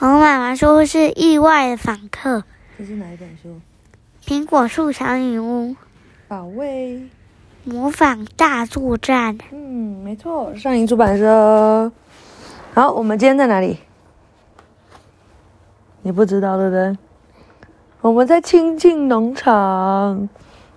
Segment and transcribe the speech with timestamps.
[0.00, 2.42] 我妈妈说是意外的访客，
[2.78, 3.60] 这是哪一本书？
[4.24, 5.76] 苹果树小女巫
[6.26, 7.06] 保卫。
[7.64, 9.36] 模仿大作战。
[9.52, 11.92] 嗯，没错，上影出版社。
[12.72, 13.76] 好，我们今天在哪里？
[16.00, 16.96] 你不知道对不对？
[18.00, 20.26] 我们在清境农场。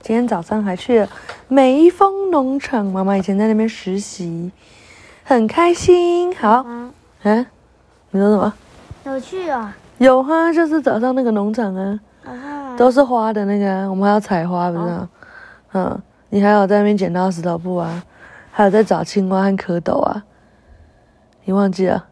[0.02, 1.10] 今天早上还去了
[1.48, 4.52] 梅峰农场，妈妈以前在那边实习，
[5.24, 6.36] 很开心。
[6.36, 6.66] 好，
[7.24, 7.46] 嗯，
[8.12, 8.54] 你说什么？
[9.06, 9.72] 有趣哦。
[9.98, 12.00] 有啊，就是早上那个农场啊，
[12.78, 15.10] 都是花的那个，我们还要采花，不是吗？
[15.74, 16.02] 嗯。
[16.30, 18.04] 你还有在那边捡到石头布啊？
[18.52, 20.24] 还有在找青蛙和蝌蚪啊？
[21.44, 22.08] 你忘记了？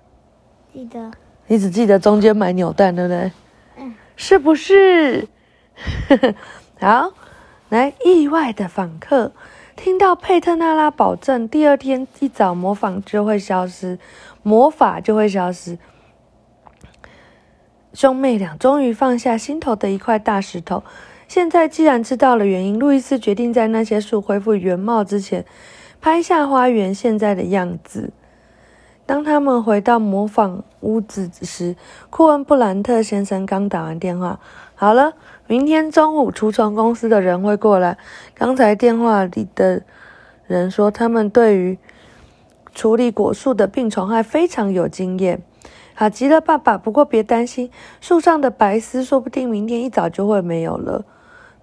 [0.71, 1.11] 记得。
[1.47, 3.31] 你只记得中间买扭蛋，对不对？
[3.77, 3.93] 嗯。
[4.15, 5.27] 是不是？
[6.79, 7.11] 好，
[7.69, 9.31] 来，意外的访客，
[9.75, 13.97] 听到佩特纳拉保证第二天一早模仿就会消失，
[14.43, 15.79] 魔法就会消失。
[17.93, 20.83] 兄妹俩终于放下心头的一块大石头。
[21.27, 25.45] 现在既然知道了原因，路易斯决定在那些树恢复原貌之前，
[26.01, 28.11] 拍下花园现在的样子。
[29.05, 31.75] 当他们回到模仿屋子时，
[32.09, 34.39] 库恩布兰特先生刚打完电话
[34.75, 35.13] ：“好了，
[35.47, 37.97] 明天中午除虫公司的人会过来。
[38.33, 39.81] 刚才电话里的
[40.47, 41.77] 人说，他们对于
[42.73, 45.41] 处理果树的病虫害非常有经验。
[46.01, 46.79] 好极了，爸爸。
[46.79, 51.05] 不过别担心，树上的白丝说不定明天一早就会没有了。”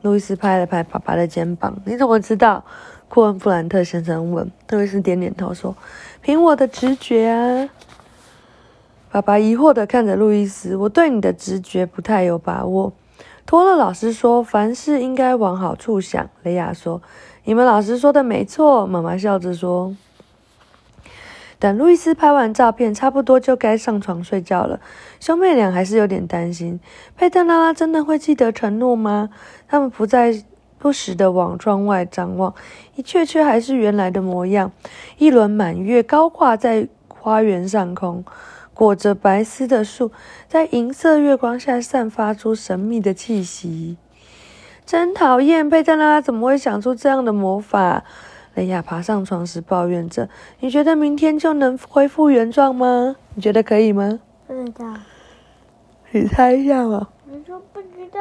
[0.03, 1.77] 路易斯拍了拍爸爸的肩膀。
[1.85, 2.63] “你怎么知道？”
[3.11, 4.49] 库恩·布兰特先生问。
[4.71, 5.75] 路易斯点点头说
[6.23, 7.69] ：“凭我的直觉啊。”
[9.11, 12.93] 爸爸疑惑地看着路易斯：“我对你的直觉不太有把握。”
[13.45, 17.03] 托勒老师说：“凡事应该往好处想。”雷亚说
[17.43, 19.97] ：“你们老师说的没错。”妈妈笑着说。
[21.59, 24.81] 等路易斯拍完照片，差不多就该上床睡觉了。
[25.19, 26.79] 兄妹俩还是有点担心，
[27.17, 29.31] 佩特拉拉真的会记得承诺吗？
[29.67, 30.45] 他们不再
[30.79, 32.55] 不时地往窗外张望，
[32.95, 34.71] 一切却还是原来的模样。
[35.17, 38.25] 一轮满月高挂在花园上空，
[38.73, 40.13] 裹着白丝的树
[40.47, 43.97] 在银色月光下散发出神秘的气息。
[44.87, 48.05] 真讨厌，佩特拉拉怎么会想出这样的魔法？
[48.59, 53.15] 雷亚爬上床时抱怨着：“你觉得明天就能恢复原状吗？
[53.37, 54.95] 你觉得可以吗？”“不知道。
[56.11, 57.07] ”“你猜一下嘛。
[57.31, 58.19] ”“你说不知道。”“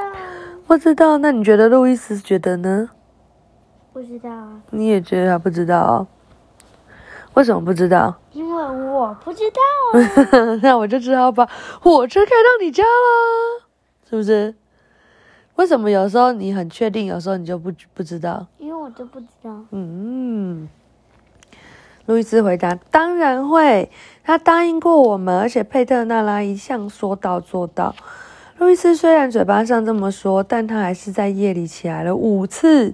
[0.68, 1.18] 不知道。
[1.26, 2.92] ”“那你觉得路易斯觉得呢
[3.92, 4.62] ？”“不知道啊。
[4.70, 6.06] ”“你也觉得他不知道？
[7.34, 10.54] 为什么不知道？”“因为我不知道啊。
[10.62, 11.50] ”“那我就只好把
[11.82, 13.68] 火车开到你家了，
[14.08, 14.54] 是不是
[15.58, 18.46] ？”“为什么有时候你很确定，有时候你就不不知道？”
[18.88, 19.66] 我都不知道。
[19.72, 20.70] 嗯，
[22.06, 23.92] 路易斯回答：“当然会，
[24.24, 27.94] 他答应过我们，而且佩特纳拉一向说到做到。”
[28.58, 32.94] 路易斯虽然嘴巴上这么说，但他还是在夜里起来了五次，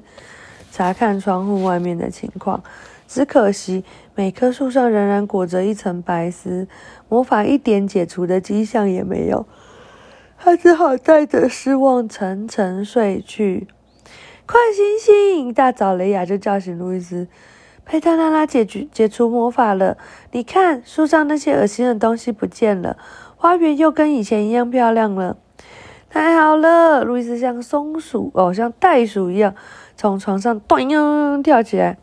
[0.72, 2.64] 查看窗户外面的情况。
[3.08, 6.68] 只可惜，每棵树上仍然裹着一层白丝，
[7.08, 9.46] 魔法一点解除的迹象也没有。
[10.40, 13.68] 他只好带着失望沉沉睡去。
[14.46, 15.48] 快醒醒！
[15.48, 17.28] 一大早，雷亚就叫醒路易斯。
[17.86, 19.98] 佩特拉拉解决解除魔法了，
[20.32, 22.98] 你看，树上那些恶心的东西不见了，
[23.38, 25.38] 花园又跟以前一样漂亮了。
[26.10, 27.04] 太好了！
[27.04, 29.56] 路易斯像松鼠哦，像袋鼠一样
[29.96, 31.98] 从床上咚咚跳起来，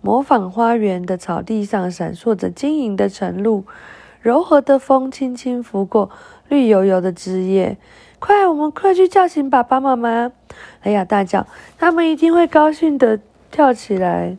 [0.00, 3.64] 模仿花园的草地上闪烁着晶莹的晨露，
[4.20, 6.10] 柔和的风轻轻拂过
[6.48, 7.76] 绿油油的枝叶。
[8.22, 10.30] 快，我们快去叫醒爸爸妈妈！
[10.84, 11.44] 雷亚大叫，
[11.76, 13.18] 他们一定会高兴的
[13.50, 14.38] 跳起来。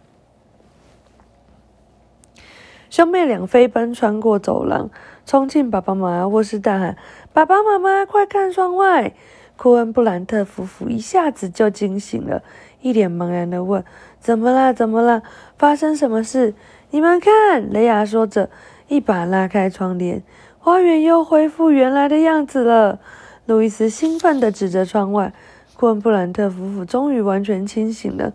[2.90, 4.90] 兄妹俩飞奔穿过走廊，
[5.26, 6.96] 冲进爸爸妈妈卧室，大喊
[7.34, 9.12] ：“爸爸妈妈，快看窗外！”
[9.58, 12.42] 库恩·布兰特夫妇一下子就惊醒了，
[12.80, 13.84] 一脸茫然的问
[14.18, 14.74] ：“怎么了？
[14.74, 15.24] 怎么了？
[15.58, 16.54] 发生什么事？”
[16.92, 18.50] 你们看，雷亚说着，
[18.88, 20.24] 一把拉开窗帘，
[20.58, 23.00] 花园又恢复原来的样子了。
[23.46, 25.34] 路易斯兴奋地指着窗外，
[25.76, 28.34] 库恩·布兰特夫妇终于完全清醒了。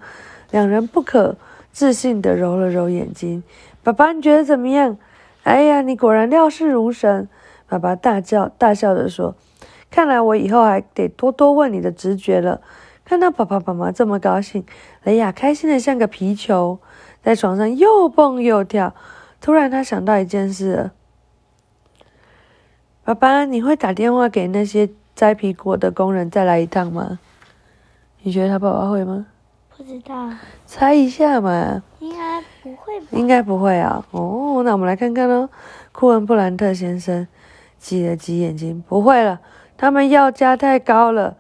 [0.51, 1.37] 两人不可
[1.73, 3.43] 置信地揉了揉眼睛。
[3.83, 4.99] “爸爸，你觉得怎么样
[5.45, 7.29] ？”“哎呀，你果然料事如神！”
[7.69, 9.35] 爸爸大叫大笑着说。
[9.91, 12.61] “看来我以后还得多多问你的直觉了。”
[13.05, 14.67] 看到爸爸妈妈这么高兴，
[15.05, 16.79] 雷亚开心的像个皮球，
[17.23, 18.95] 在床上又蹦又跳。
[19.41, 20.91] 突然，他想到一件事。
[23.03, 27.19] 爸爸，你会打电话给那些摘皮果的工人再来一趟吗？
[28.23, 29.26] 你觉得他爸爸会吗？
[29.76, 30.31] 不知道，
[30.65, 31.82] 猜一下嘛。
[31.99, 33.06] 应该不会吧？
[33.11, 34.06] 应该不会啊。
[34.12, 35.49] 哦，那我们来看看喽。
[35.91, 37.26] 库恩·布兰特先生
[37.81, 39.41] 挤了挤眼睛，不会了，
[39.76, 41.37] 他们要价太高了。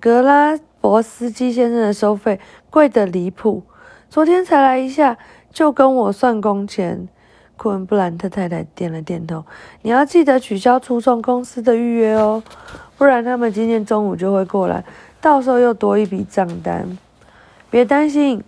[0.00, 2.40] 格拉博斯基先生的收费
[2.70, 3.64] 贵得离谱，
[4.08, 5.18] 昨天才来一下
[5.52, 7.06] 就跟我算工钱。
[7.56, 9.44] 库恩布兰特太太点了点头。
[9.82, 12.42] 你要记得取消出送公司的预约哦，
[12.96, 14.84] 不然他们今天中午就会过来，
[15.20, 16.98] 到时候又多一笔账单。
[17.70, 18.42] 别担心，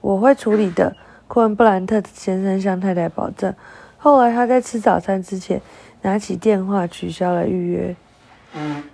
[0.00, 0.96] 我会处理的。
[1.28, 3.52] 库恩布兰特先生向太太保证。
[3.98, 5.60] 后来他在吃早餐之前
[6.02, 7.96] 拿起电话取消了预约。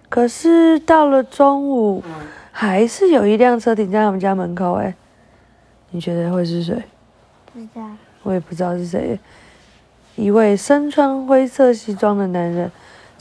[0.09, 2.03] 可是到了中午，
[2.51, 4.73] 还是有一辆车停在他们家门口。
[4.75, 4.95] 哎，
[5.91, 6.83] 你觉得会是谁？
[7.53, 7.83] 不知道。
[8.23, 9.19] 我也不知道是谁。
[10.17, 12.71] 一位身穿灰色西装的男人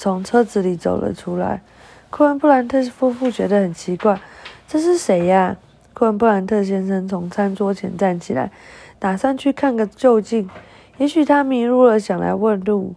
[0.01, 1.61] 从车子里走了出来。
[2.09, 4.19] 库恩布兰特夫妇觉得很奇怪，
[4.67, 5.55] 这是谁呀？
[5.93, 8.51] 库恩布兰特先生从餐桌前站起来，
[8.97, 10.49] 打算去看个究竟。
[10.97, 12.95] 也许他迷路了，想来问路。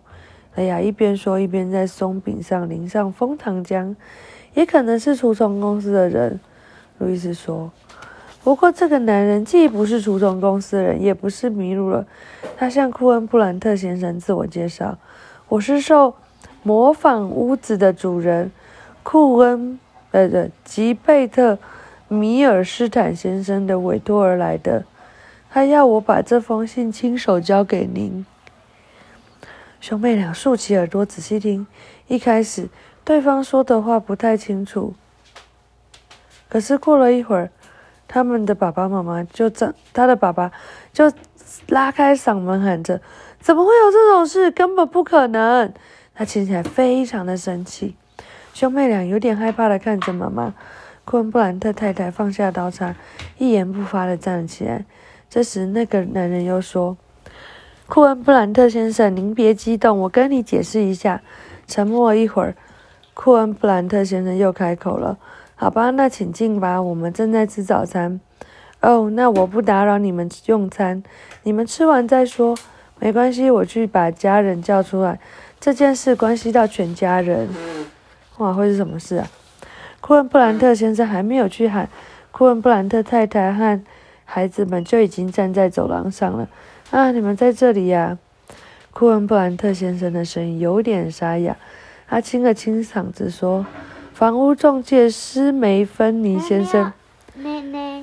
[0.54, 3.94] 雷亚一边说，一边在松饼上淋上枫糖浆。
[4.54, 6.40] 也可能是除虫公司的人，
[6.96, 7.70] 路易斯说。
[8.42, 12.06] 不过，这个男人既不是除虫公司的人，也不是迷路了。
[12.56, 14.96] 他向库恩布兰特先生自我介绍
[15.48, 16.14] ：“我是受
[16.64, 18.50] 模仿屋子的主人
[19.04, 19.78] 库恩，
[20.10, 21.58] 呃，对，吉贝特
[22.08, 24.84] 米尔斯坦先生的委托而来的。
[25.50, 28.26] 他要我把这封信亲手交给您。”
[29.80, 31.66] 兄妹俩竖起耳朵仔细听。
[32.08, 32.68] 一开始，
[33.04, 34.94] 对方说的话不太清楚，
[36.48, 37.50] 可是过了一会儿。
[38.06, 40.52] 他们的爸爸妈妈就这，他的爸爸
[40.92, 41.10] 就
[41.68, 43.00] 拉开嗓门喊着
[43.40, 44.50] ：“怎么会有这种事？
[44.50, 45.72] 根本不可能！”
[46.14, 47.96] 他听起来非常的生气。
[48.52, 50.54] 兄妹俩有点害怕的看着妈妈。
[51.04, 52.94] 库恩布兰特太太放下刀叉，
[53.36, 54.86] 一言不发的站了起来。
[55.28, 56.96] 这时，那个男人又说
[57.86, 61.20] ：“库恩布兰特先生，您别激动，我跟你解释一下。”
[61.66, 62.54] 沉默一会儿，
[63.12, 65.18] 库恩布兰特先生又开口了。
[65.56, 66.80] 好吧，那请进吧。
[66.80, 68.20] 我们正在吃早餐。
[68.80, 71.02] 哦，那我不打扰你们用餐，
[71.42, 72.56] 你们吃完再说。
[72.98, 75.18] 没关系，我去把家人叫出来。
[75.64, 77.48] 这件事关系到全家人。
[78.36, 79.26] 哇，会是什么事啊？
[80.02, 81.88] 库恩布兰特先生还没有去喊，
[82.32, 83.82] 库恩布兰特太太和
[84.26, 86.46] 孩子们就已经站在走廊上了。
[86.90, 88.18] 啊，你们在这里呀？
[88.92, 91.56] 库恩布兰特先生的声音有点沙哑，
[92.06, 93.64] 他清了清嗓子说。
[94.12, 96.92] 房屋中介施梅芬尼先生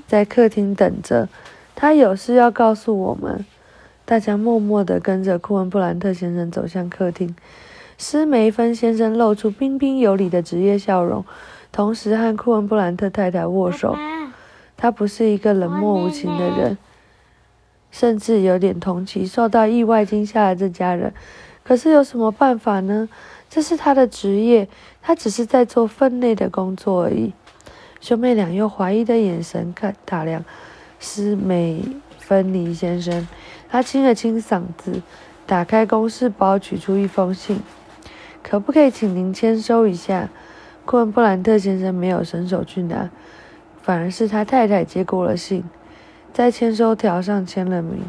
[0.08, 1.30] 在客厅等着，
[1.76, 3.46] 他有事要告诉我们。
[4.12, 7.34] 大家默默地跟着库恩布兰特先生走向客厅。
[7.98, 11.24] 施梅芬先生露出彬彬有礼的职业笑容，
[11.72, 13.96] 同时和库恩布兰特太太握手。
[14.76, 16.78] 他不是一个冷漠无情的人，
[17.90, 21.14] 甚至有点同情受到意外惊吓的这家人。
[21.64, 23.08] 可是有什么办法呢？
[23.50, 24.68] 这是他的职业，
[25.02, 27.32] 他只是在做分内的工作而已。
[28.02, 30.44] 兄妹俩用怀疑的眼神看打量
[31.00, 31.82] 斯美
[32.18, 33.26] 芬尼先生，
[33.72, 35.02] 他清了清嗓子，
[35.48, 37.62] 打开公事包，取出一封信。
[38.44, 40.28] 可不可以请您签收一下？
[40.84, 43.10] 库恩布兰特先生没有伸手去拿，
[43.82, 45.64] 反而是他太太接过了信，
[46.34, 48.04] 在签收条上签了名。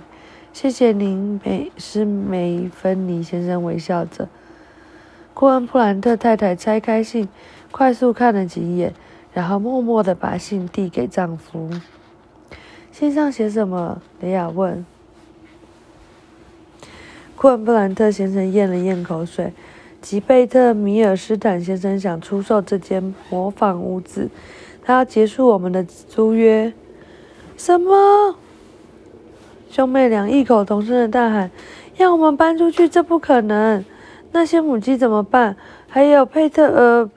[0.52, 4.28] 谢谢您，美斯梅芬尼先生微笑着。
[5.32, 7.28] 库恩布兰特太太拆开信，
[7.70, 8.92] 快速看了几眼，
[9.32, 11.70] 然后默默地把信递给丈夫。
[12.90, 14.02] 信上写什么？
[14.20, 14.84] 雷亚问。
[17.36, 19.52] 库恩布兰特先生咽了咽口水。
[20.00, 24.28] 吉贝特米尔斯坦先生想出售这间模仿屋子，
[24.84, 26.72] 他要结束我们的租约。
[27.56, 28.36] 什么？
[29.70, 31.50] 兄妹俩异口同声的大喊
[31.98, 32.88] ：“要我们搬出去？
[32.88, 33.84] 这不可能！”
[34.32, 35.56] 那些母鸡怎么办？
[35.88, 37.10] 还有佩特呃，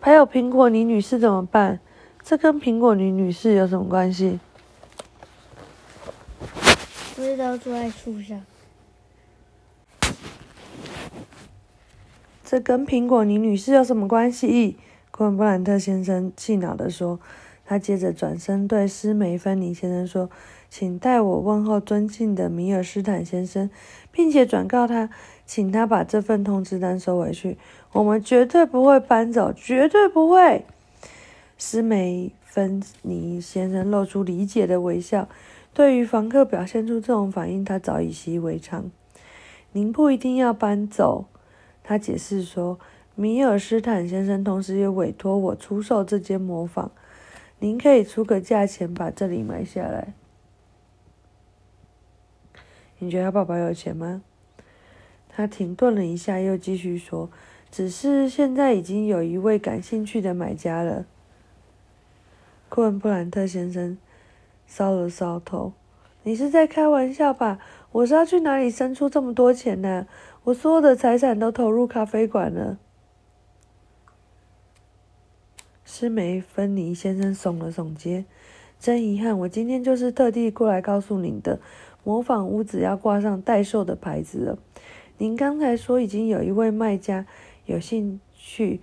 [0.00, 1.78] 还有苹果尼女士怎么办？
[2.22, 4.40] 这跟苹果尼女士有什么关系？
[7.14, 8.40] 不知道住在树上？
[12.44, 14.76] 这跟苹果尼女士有什么关系？
[15.10, 17.18] 库恩布兰特先生气恼地说。
[17.66, 20.28] 他接着转身对斯梅芬尼先生说
[20.68, 23.70] ：“请代我问候尊敬的米尔斯坦先生，
[24.12, 25.08] 并且转告他。”
[25.46, 27.56] 请他把这份通知单收回去。
[27.92, 30.66] 我们绝对不会搬走，绝对不会。
[31.56, 35.26] 斯梅芬尼先生露出理解的微笑。
[35.72, 38.90] 对于房客表现出这种反应，他早已习以为常。
[39.72, 41.24] 您不一定要搬走，
[41.84, 42.80] 他解释说。
[43.16, 46.90] 米尔斯坦先生同时也委托我出售这间模仿。
[47.60, 50.14] 您可以出个价钱把这里买下来。
[52.98, 54.22] 你觉得他爸爸有钱吗？
[55.28, 57.30] 他停顿了一下，又继续说
[57.70, 61.06] ：“只是现在已经有一位感兴趣的买家了。”
[62.68, 63.96] 库恩布兰特先生
[64.68, 65.72] 搔了搔头
[66.24, 67.58] ：“你是在开玩笑吧？
[67.92, 70.06] 我是要去哪里生出这么多钱呢？
[70.44, 72.78] 我所有的财产都投入咖啡馆了。”
[75.84, 78.24] 施梅芬尼先生耸了耸肩
[78.80, 81.60] ：“真遗憾，我今天就是特地过来告诉您的，
[82.02, 84.58] 模仿屋子要挂上代售的牌子了。”
[85.18, 87.26] 您刚才说已经有一位卖家
[87.66, 88.80] 有兴趣，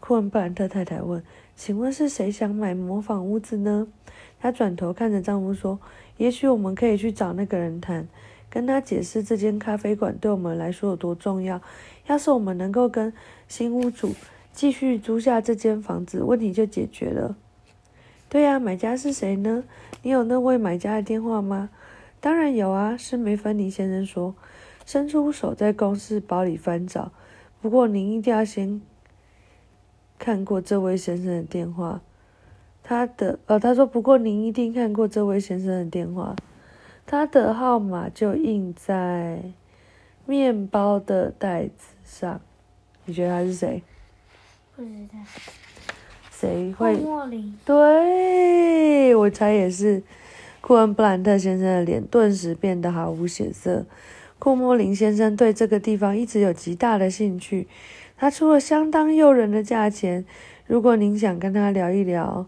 [0.00, 1.22] 库恩布兰特太太问
[1.54, 3.86] ：“请问是谁想买模仿屋子呢？”
[4.40, 5.78] 她转头看着丈夫说
[6.18, 8.06] ：“也许我们可以去找那个人谈，
[8.50, 11.60] 跟他解释这间咖啡馆对我们来说有多重要。
[12.06, 13.12] 要是我们能够跟
[13.48, 14.14] 新屋主
[14.52, 17.34] 继续租下这间房子，问题就解决了。
[18.28, 19.64] ”“对呀，买家是谁呢？
[20.02, 21.70] 你有那位买家的电话吗
[22.20, 24.34] ？”“当然有啊。”是梅芬尼先生说。
[24.86, 27.12] 伸出手在公事包里翻找，
[27.60, 28.80] 不过您一定要先
[30.18, 32.00] 看过这位先生的电话。
[32.88, 36.34] 他的呃，他说，不过您一定看过这位先生的电话，
[37.04, 39.42] 他的号码就印在
[40.24, 42.40] 面包的袋子上。
[43.04, 43.82] 你觉得他是谁？
[44.74, 45.18] 不知道。
[46.30, 46.96] 谁会？
[46.96, 47.54] 莫林。
[47.62, 50.02] 对，我猜也是。
[50.62, 53.84] 库恩布兰特先生的脸顿时变得毫无血色。
[54.38, 57.68] 库莫林先生对这个地方一直有极大的兴趣，
[58.16, 60.24] 他出了相当诱人的价钱。
[60.66, 62.46] 如果您想跟他聊一聊，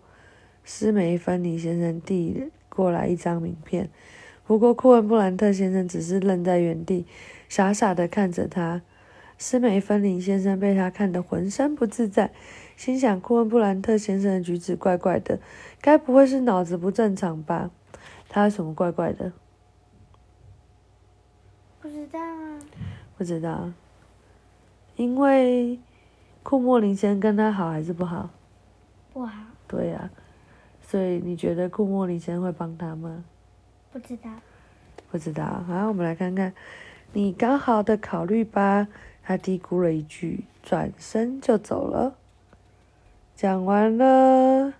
[0.64, 3.90] 斯梅芬尼先生递过来一张名片。
[4.46, 7.06] 不过库恩布兰特先生只是愣在原地，
[7.48, 8.82] 傻傻的看着他。
[9.38, 12.30] 斯梅芬尼先生被他看得浑身不自在，
[12.76, 15.38] 心想：库恩布兰特先生的举止怪怪的，
[15.80, 17.70] 该不会是脑子不正常吧？
[18.28, 19.32] 他有什么怪怪的？
[21.80, 22.58] 不知道啊，
[23.16, 23.72] 不知道，
[24.96, 25.78] 因为
[26.42, 28.28] 库莫林先生跟他好还是不好？
[29.12, 29.44] 不好。
[29.66, 30.10] 对呀，
[30.90, 33.22] 所以你觉得顾莫里先生会帮他吗？
[33.92, 34.28] 不知道。
[35.08, 35.44] 不知道。
[35.68, 36.52] 好，我们来看看，
[37.12, 38.88] 你刚好的考虑吧。
[39.22, 42.16] 他嘀咕了一句，转身就走了。
[43.36, 44.72] 讲完了，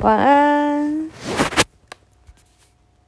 [0.00, 0.79] 晚安。